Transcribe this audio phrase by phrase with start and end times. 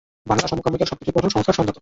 [0.27, 1.77] বাংলা সমকামিতা শব্দটির গঠন সংস্কৃত-সঞ্জাত।